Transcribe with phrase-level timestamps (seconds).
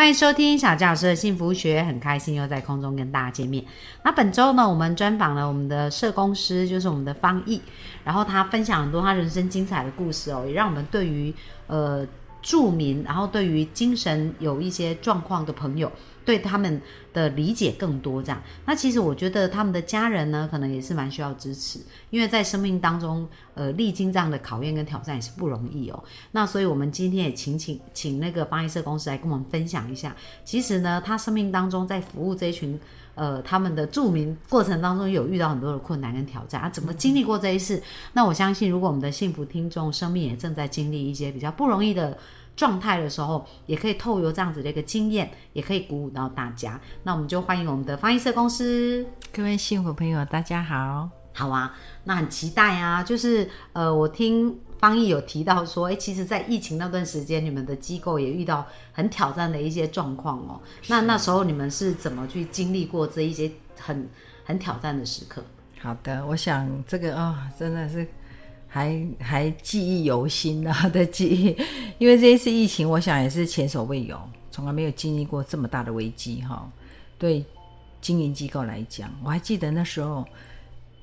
[0.00, 3.62] 欢迎收听小教师的幸福学，很开心又在空中跟大家见面。
[4.02, 7.60] 那本周呢，我们专访了我们的社工师，就是我们的方毅，
[8.02, 11.34] 然后他分享很多他人生精彩的故事哦，也让我们对于
[11.66, 12.02] 呃
[12.40, 15.92] 著名，然后对于精神有一些状况的朋友。
[16.30, 16.80] 对他们
[17.12, 18.40] 的理解更多，这样。
[18.64, 21.80] 那其实我觉得他们的家人呢，可能也是蛮需要支持，
[22.10, 26.04] 因为在生命当中，呃，历经这样的考验跟挑战也是不容易哦。
[26.30, 32.78] 那所以我们今天也请请请那个方医社公司来跟我们分享一下，其实呢，他生命当中在服务这一群
[33.16, 37.82] 呃他们的著名过程当中，有遇到很多的困难跟挑战啊，怎么经历过这一次？
[38.12, 42.16] 那我相信，如果我们的幸福听众生命也正在经历一些比较不容易的。
[42.60, 46.78] 状态的时候，也可以透由这样子的一个经验，也可以鼓舞到大家。
[47.04, 51.74] 那我们就欢迎我们的翻译社公司，各位幸福朋友，大家好，好啊。
[52.04, 60.60] 那很期待啊，就是呃，我听方毅有提到说，哎，其实，在疫情那段时间，你们的机构也遇到很挑战的一些状况哦。
[60.88, 64.06] 那那时候你们是怎么去经历过这一些很
[64.44, 65.42] 很挑战的时刻？
[65.80, 68.06] 好的，我想这个啊，真的是。
[68.72, 71.56] 还还记忆犹新啊 的记忆，
[71.98, 74.16] 因为这一次疫情，我想也是前所未有，
[74.52, 76.70] 从来没有经历过这么大的危机哈。
[77.18, 77.44] 对
[78.00, 80.24] 经营机构来讲，我还记得那时候，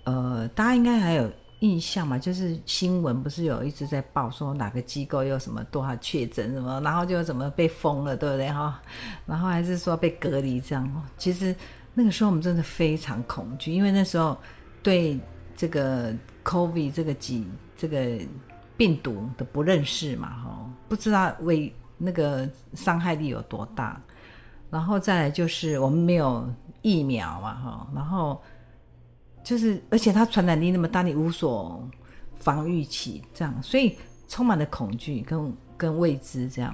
[0.05, 1.29] 呃，大家应该还有
[1.59, 8.81] 印象嘛，就是新闻不是有一直在报说哪个机构有什么多少确诊什么，然后就怎么被封了，对不对哈？
[9.25, 11.05] 然后还是说被隔离这样。
[11.17, 11.53] 其实
[11.93, 14.37] 那个时候我们真的非常恐惧，因为那时候
[14.81, 15.19] 对
[15.53, 16.15] 这个。
[16.47, 17.45] COVID 这个几
[17.75, 18.17] 这个
[18.77, 24.01] 病毒的不认识嘛，哈，不知道为那个伤害力有多大，
[24.69, 26.47] 然后再来就是我们没有
[26.81, 28.41] 疫苗嘛，哈，然后
[29.43, 31.85] 就是而且它传染力那么大，你无所
[32.37, 33.97] 防御起，这样，所以
[34.29, 36.73] 充满了恐惧跟跟未知，这样。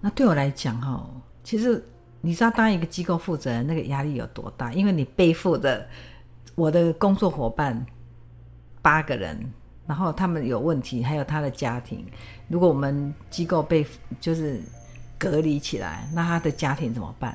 [0.00, 1.08] 那对我来讲，哈，
[1.44, 1.86] 其实
[2.20, 5.86] 你知道当一个机构负责人那个压力有多大，因为你背负着
[6.56, 7.86] 我的工作伙伴。
[8.84, 9.34] 八个人，
[9.86, 12.04] 然后他们有问题，还有他的家庭。
[12.48, 13.86] 如果我们机构被
[14.20, 14.60] 就是
[15.18, 17.34] 隔离起来，那他的家庭怎么办？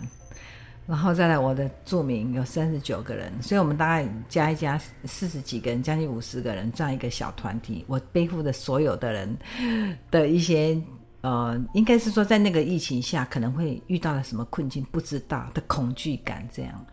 [0.85, 9.35] 然后再来，我的住民有三十九个人，所以我们大概加一加四十几个人，将近五十个人这样一个小团体，我背负的所有的人
[10.11, 10.79] 的一些
[11.21, 16.85] 呃，应该是说在那个疫情下可能会遇到了什么困境，不知道的恐惧感这样，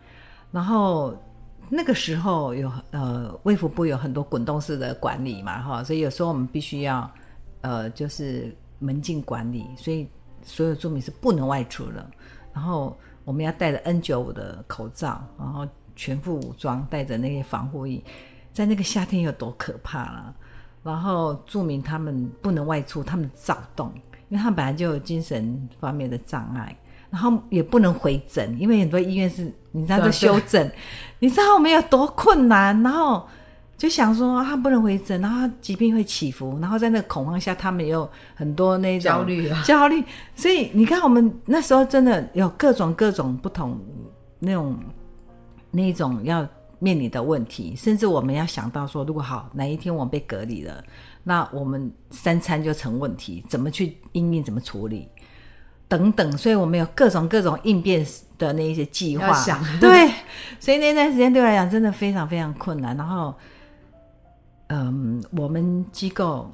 [0.51, 1.15] 然后。
[1.69, 7.09] 那个时候有呃，卫福部有很多滚动式的管理嘛，哈，所以有时候我们必须要
[7.61, 10.07] 呃，就是门禁管理，所以
[10.43, 12.09] 所有住民是不能外出的。
[12.53, 18.03] 然后我们要戴着 N 九五的口罩，然后全副武装，带着那些防护衣，
[18.53, 20.35] 在那个夏天有多可怕了。
[20.83, 23.91] 然后住民他们不能外出，他们躁动，
[24.29, 26.73] 因为他们本来就有精神方面的障碍。
[27.09, 30.71] 然后也不能回诊，因为很多医院是你知道在休诊，
[31.19, 32.81] 你知道我们有多困难。
[32.83, 33.25] 然后
[33.77, 40.03] 就想说他不能回诊，然后疾病会起伏，然后在那个恐慌下，他们也有很多那种焦虑啊焦虑。
[40.35, 43.79] 所以你看，我们那时候真的有各种各种不同
[44.39, 44.77] 那种
[45.71, 46.47] 那种要
[46.79, 50.83] 面临的问题，甚至我们要想到说，如果好哪一天我们被隔离了，
[51.23, 55.07] 那我们三餐就成问题，怎么去应应，怎么处理？
[55.87, 58.05] 等等，所以我们有各种各种应变
[58.37, 59.33] 的那一些计划。
[59.79, 60.11] 对，
[60.59, 62.95] 所以那段时间对我来讲真的非常非常困难。
[62.97, 63.33] 然后，
[64.67, 66.51] 嗯，我们机构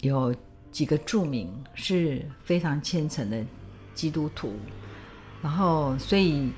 [0.00, 0.34] 有
[0.72, 3.44] 几个著名是非常虔诚的
[3.94, 4.52] 基督徒，
[5.40, 6.50] 然后所以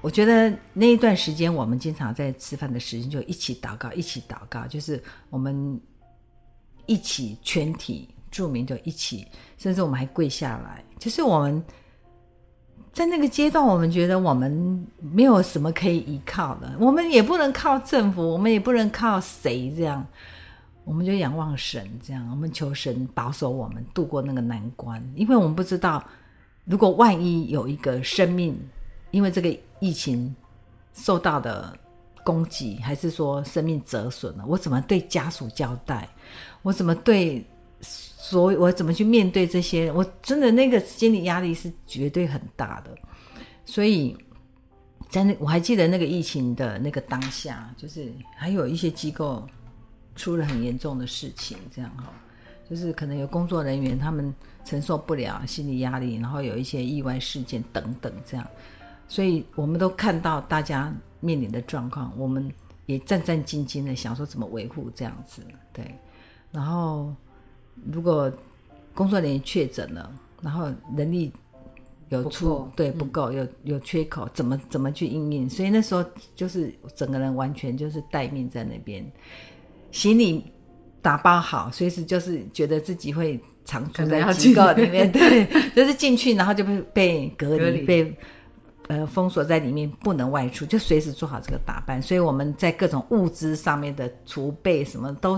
[0.00, 5.00] 我觉得那一段时间我们经常在吃饭的时间就一起祷告，一起祷告，就是
[5.30, 5.80] 我们
[6.86, 8.11] 一起全体。
[8.32, 9.28] 著名就一起，
[9.58, 10.82] 甚至我们还跪下来。
[10.98, 11.62] 就是我们
[12.92, 20.04] 在那个阶段，我们觉得我们没有什么可以依靠的，我们也不能靠政府，我们也不能靠谁，这样，
[20.84, 26.02] 我们就仰望神，这样，我们求神保守我们度过那个难关，因为我们不知道，
[26.64, 28.58] 如果万一有一个生命
[29.10, 30.34] 因为这个疫情
[30.94, 31.76] 受到的
[32.24, 36.08] 攻击，还是说生命折损了，我怎么对家属交代？
[36.62, 37.44] 我怎么对？
[38.32, 39.92] 所以，我怎么去面对这些？
[39.92, 42.90] 我真的那个心理压力是绝对很大的。
[43.66, 44.16] 所以，
[45.10, 49.46] 在那我还记得那个疫情的那个当下，就是还有一些机构
[50.16, 52.10] 出了很严重的事情，这样哈，
[52.70, 54.34] 就是可能有工作人员他们
[54.64, 58.48] 承受不了心理压力，然后有一些意外事件等等这样，
[59.06, 60.90] 所以我们都看到大家
[61.20, 62.50] 面临的状况，我们
[62.86, 65.94] 也战战兢兢的想说怎么维护这样子，对。
[66.50, 67.14] 然后
[67.92, 68.32] 如果
[68.94, 71.32] 工作人员确诊了，然后人力
[72.08, 75.48] 有出对不够，有有缺口，怎么怎么去应应？
[75.48, 76.04] 所以那时候
[76.34, 79.04] 就是整个人完全就是待命在那边，
[79.90, 80.44] 行李。
[81.04, 88.16] 打包好，随时就是觉得自己会常住在机构里面，对， 就是进去，然后就被被隔离，被
[88.86, 92.00] 呃封锁在里面，不能外出，就随时做好这个打扮。
[92.00, 95.36] 所以我们在各种物资上面的储备，什么都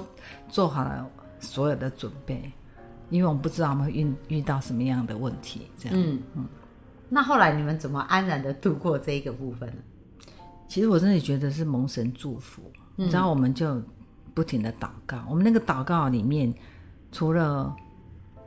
[0.51, 1.11] 做好了
[1.45, 2.51] 所有的准备，
[3.11, 5.71] 因为我们不知道我们会遇遇到什么样的问题。
[5.79, 6.47] 这样，嗯嗯。
[7.09, 9.77] 那后来你们怎么安然的度过这一个部分呢？
[10.67, 12.63] 其实我真的觉得是蒙神祝福，
[12.97, 13.81] 嗯、然后，我们就。
[14.35, 16.53] 不停的祷告，我们那个祷告里面，
[17.13, 17.73] 除了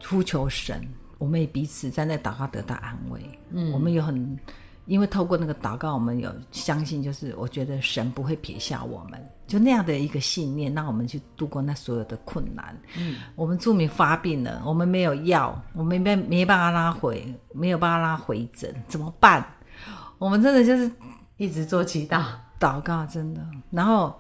[0.04, 0.86] 呼求神，
[1.18, 3.22] 我们也彼此在那祷告得到安慰。
[3.52, 4.38] 嗯，我们有很，
[4.88, 12.76] 因为透过那个祷告，我们有相信，就是我觉得神不会撇下我们，就那样的一个信念，让我们去度过那所有的困难。
[12.98, 17.24] 嗯，我们著名发病了，我们没有药，我们没没办法拉回，
[17.54, 19.46] 没有办法拉回诊，怎么办？
[20.18, 20.92] 我们真的就是
[21.38, 22.24] 一直做祈祷、
[22.60, 24.20] 祷告，真的，然后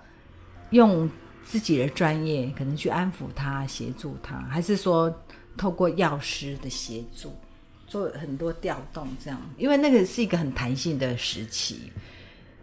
[0.69, 1.10] 用。
[1.50, 5.10] 自己的专业可能去安抚他、协助他，还是说
[5.56, 7.31] 透过药师的协助
[7.88, 11.92] 做很多调动，这样，因为那个是一个很弹性的时期，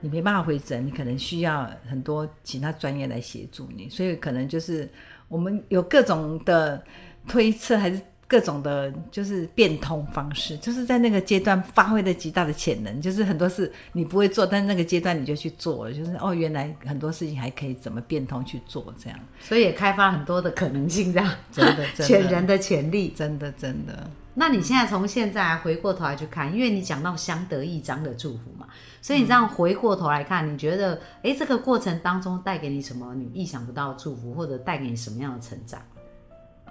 [0.00, 4.88] 你没办法回诊，你可能需要很多其他专业来协助你，所以可能就是
[5.28, 6.84] 我们有各种的
[7.26, 8.00] 推测，还是。
[8.26, 24.10] 各种的，就是变通方式，就是在那个阶段发挥的极大的潜能，就是很多事你不会做，但是那个阶段你就去做了，就是哦，原来很多事情还可以怎么变通去做，这样，所以也开发很多的可能性，这样，真的，潜人的潜力，真的，真的。
[24.34, 28.66] 那你现在从现在回过头来去看，因为你讲到相得益彰的祝福嘛，
[29.00, 35.80] 所以你这样回过头来看，你觉得，哎，这个过程当中带给你什么你意想不到的祝福，或者带给你什么样的成长？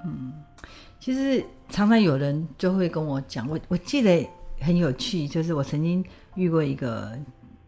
[0.06, 0.34] 嗯。
[1.00, 4.30] 其实常常有人就会跟我讲，我我记得
[4.62, 6.02] 很有趣，就是我曾经
[6.36, 7.12] 遇过一个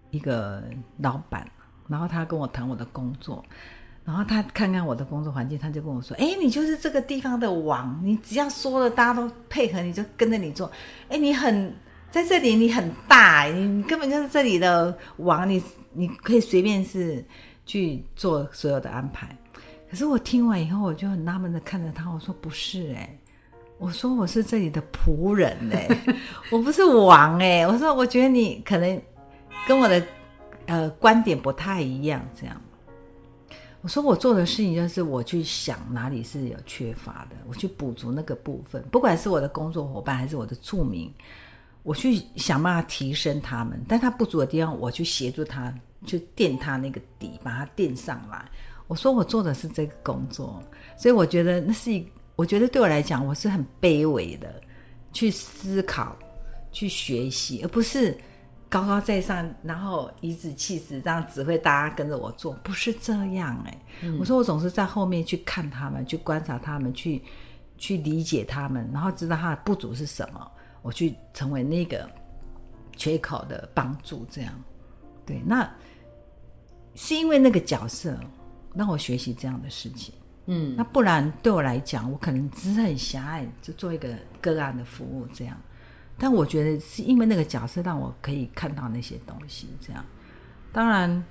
[0.09, 0.63] 一个
[0.99, 1.45] 老板，
[1.89, 3.43] 然后他跟我谈我的工作，
[4.05, 10.71] 然后他看看我的工作环境，他就跟我说：“哎，你就是这个地方的王，你只要说了，大家都配合，你就跟着你做。
[11.09, 11.73] 哎，你很
[12.11, 15.61] 在这里，你很大，你根本就是这里的王，你
[15.91, 17.25] 你可以随便是
[17.65, 19.27] 去做所有的安排。
[19.89, 23.17] 可是我听完以后，我就很纳闷的看着他，我说：不是，哎。”
[23.77, 25.85] 我说我是这里的仆人哎，
[26.49, 27.67] 我不是王哎。
[27.67, 29.01] 我说我觉得你可能
[29.67, 30.01] 跟我的
[30.67, 32.55] 呃观点不太一样，这样。
[33.85, 38.83] 我说我做的事情就是我去想哪里是有缺乏的，我去补足那个部分。
[38.89, 41.13] 不管是我的工作伙伴还是我的著名，
[41.83, 45.71] 我去想办法提升他们，但他不足的地方，我去协助他
[46.03, 48.43] 去垫他那个底，把它垫上来。
[48.87, 50.63] 我说我做的是这个工作，
[50.97, 52.03] 所以我觉得那是一。
[52.35, 54.59] 我觉得对我来讲，我是很卑微的，
[55.13, 56.17] 去思考、
[56.71, 58.17] 去学习，而不是
[58.67, 63.77] 高高在上，然后颐指气使这样指挥大家跟着我做，不是这样哎。
[64.19, 67.21] 我说我总是在后面去看他们，去观察他们，去
[67.77, 72.09] 去理解他们，然后知道他的不足是什么，我去成为那个
[72.95, 74.25] 缺口的帮助。
[74.29, 74.53] 这样，
[75.25, 75.69] 对，那
[76.95, 78.17] 是因为那个角色
[78.73, 80.13] 让我学习这样的事情。
[80.47, 84.09] 嗯，那不然对我来讲，我可能只是很狭隘，就做一个
[84.41, 85.57] 个案的服务这样。
[86.17, 90.03] 但我觉得是因为那个角色让我可以看到那些东西，这样。
[90.71, 91.23] 当然，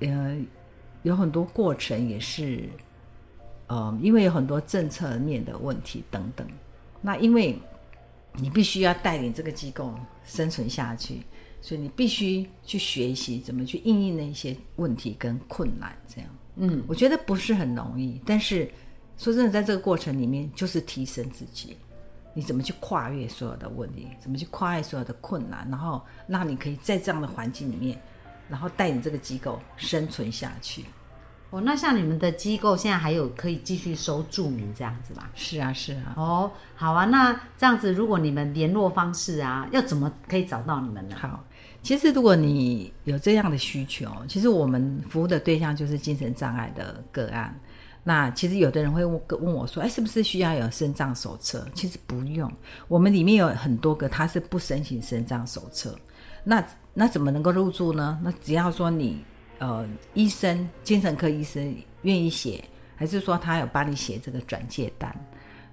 [0.00, 0.38] 呃，
[1.02, 2.68] 有很多过程也是，
[3.66, 6.46] 呃，因为有很多政策面的问题等等。
[7.00, 7.58] 那因为
[8.34, 11.22] 你必须要带领这个机构生存下去，
[11.60, 16.30] 所以你必须去学习怎么去应应那些问题跟困难，这样。
[16.56, 18.70] 嗯，我觉得不是很容易，但是
[19.16, 21.76] 说真的，在这个过程里面，就是提升自己。
[22.38, 24.06] 你怎么去跨越所有的问题？
[24.20, 25.66] 怎么去跨越所有的困难？
[25.68, 28.00] 然后让你可以在这样的环境里面，
[28.48, 30.84] 然后带领这个机构生存下去。
[31.50, 35.24] 哦，那像你们的机构现在还有可以继续收住民这样子吗？
[35.34, 36.14] 是啊，是啊。
[36.16, 37.06] 哦，好啊。
[37.06, 41.16] 那这样子，如果你们联络方式啊，要怎么可以找到你们呢？
[41.18, 41.44] 好。
[41.82, 47.52] 其实，如果你有这样的需求，其实我们服务的对象就是精神障碍的个案。
[48.08, 52.50] 那其实有的人会问问我说：“哎，是不是需要有肾脏手册？”其实不用，
[52.88, 55.94] 我们里面有很多个，他是不申请肾脏手册。
[56.42, 58.18] 那那怎么能够入住呢？
[58.22, 59.22] 那只要说你
[59.58, 62.64] 呃，医生精神科医生愿意写，
[62.96, 65.14] 还是说他有帮你写这个转介单，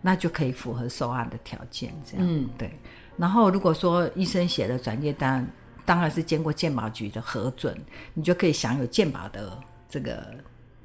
[0.01, 1.93] 那就可以符合受案的条件。
[2.05, 2.69] 这样，嗯，对。
[3.15, 5.47] 然后如果说医生写的转介单，
[5.85, 7.73] 当然是经过健保局的核准，
[8.13, 10.33] 你就可以享有健保的这个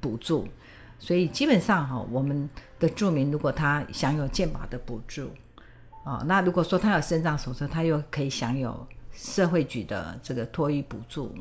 [0.01, 0.47] 补助。
[1.03, 2.47] 所以基本上哈，我们
[2.79, 5.31] 的住民如果他享有健保的补助，
[6.05, 11.35] 啊，那如果说他有肾脏手术，他又可以享有社会局的这个托育补助。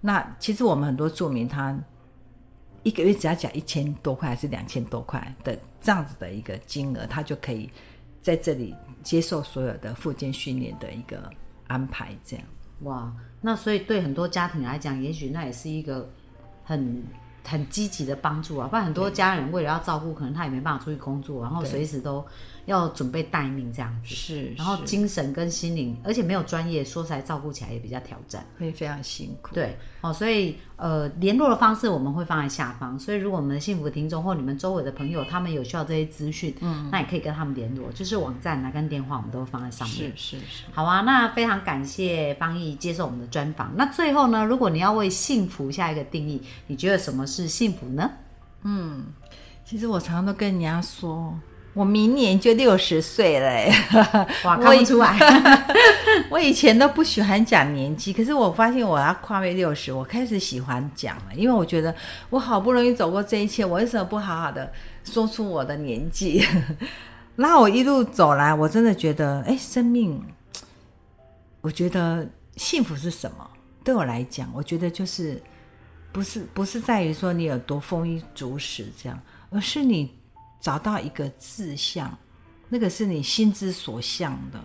[0.00, 1.78] 那其实我们很多住民他
[2.82, 7.70] 一个月只要缴一千多块还是两千多块的这样子的一个金额，他就可以
[8.22, 11.30] 在这里接受所有的复健训练的一个
[11.66, 12.16] 安排。
[12.24, 12.46] 这样
[12.80, 16.10] 哇，那所以对很多家庭来讲，也许那也是一个
[16.64, 17.04] 很。
[17.46, 22.24] 很积极的帮助啊，不然很多家人为了要照顾，可能他也没办法出去工作，然后随时都
[22.66, 24.14] 要准备待命这样子。
[24.14, 29.54] 是，然后精神跟心灵，而且没有专业，说起来照顾起来也比较挑战，会非常辛苦。
[29.54, 40.12] 对，哦，所以呃，联络的方式我们会放在下方，所以如果我们的幸福听众或你们周围的朋友，他们有需要这些资讯，嗯，那也可以跟他们联络，就是网站啊跟电话，我们都会放在上面。
[40.16, 40.64] 是是是。
[40.72, 43.70] 好啊，那非常感谢方毅接受我们的专访。
[43.76, 48.10] 那最后呢，如果你要为幸福下一个定义，你觉得什么是幸福呢？
[48.64, 49.04] 嗯，
[49.64, 51.32] 其实我常常都跟人家说，
[51.74, 53.72] 我明年就六十岁了，
[54.44, 55.16] 哇， 看不出来。
[56.28, 61.94] 我以前都不喜欢讲年纪，可是我发现我要跨越六十，我开始喜欢讲了，因为我觉得
[62.30, 64.70] 我好不容易走过这一切，我为什么不好好的
[65.04, 66.46] 说出我的年纪？
[67.36, 70.22] 那我一路走来，我真的觉得，哎，生命，
[71.62, 73.48] 我觉得幸福是什么？
[73.82, 75.42] 对我来讲，我觉得就是。
[76.14, 80.14] 不是不是在于说你有多丰衣足食这样，而是你
[80.62, 82.16] 找到一个志向，
[82.70, 84.58] 那个是你心之所向的。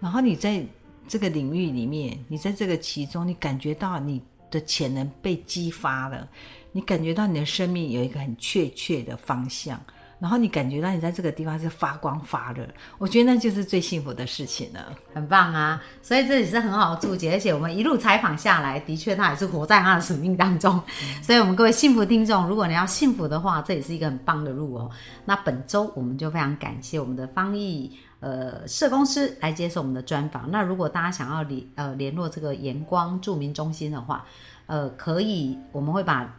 [0.00, 0.64] 然后你在
[1.06, 6.26] 这个领域里面，你在这个其中，你感觉到你的潜能被激发了，
[6.72, 9.78] 你感觉到你的生命有一个很确切的方向。
[10.20, 15.82] 然后你感觉到你在这个地方是发光发热，我觉得那就是最幸福的事情了，很棒啊！
[16.02, 20.78] 所以这也是很好的注解，而且我们一路采访下来，的确他也是活在他的使命当中。
[21.22, 24.90] 所以，我们各位幸福听众，如果你要幸福的话，这也是一个很棒的路哦。
[25.24, 30.50] 那本周我们就非常感谢我们的方毅呃社公司来接受我们的专访。
[30.50, 34.26] 那如果大家想要联呃联络这个阳光著名中心的话，
[34.66, 36.30] 呃，可以我们会把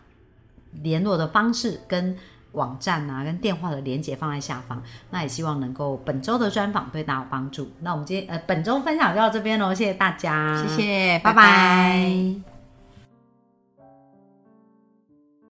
[0.83, 2.15] 联络的方式跟。
[2.53, 4.81] 网站啊，跟电话的连接放在下方。
[5.09, 7.71] 那也希望能够本周的专访对大家有帮助。
[7.81, 12.50] 那我们今天呃本周分享就到这边喽，谢谢大家，谢谢，拜拜。